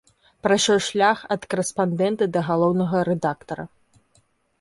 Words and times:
Прайшоў 0.45 0.77
шлях 0.85 1.19
ад 1.35 1.41
карэспандэнта 1.51 2.23
да 2.37 2.41
галоўнага 2.49 3.03
рэдактара. 3.11 3.63